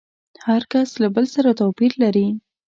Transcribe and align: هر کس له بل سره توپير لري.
هر 0.45 0.61
کس 0.71 0.89
له 1.01 1.07
بل 1.15 1.25
سره 1.35 1.49
توپير 1.61 1.91
لري. 2.03 2.27